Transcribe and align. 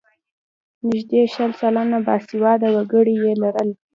نږدې 0.87 1.21
شل 1.33 1.51
سلنه 1.59 1.97
باسواده 2.05 2.67
وګړي 2.75 3.15
یې 3.23 3.33
لرل. 3.43 3.69